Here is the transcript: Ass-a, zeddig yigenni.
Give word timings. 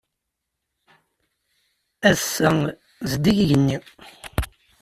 Ass-a, 2.09 2.49
zeddig 3.09 3.37
yigenni. 3.41 3.77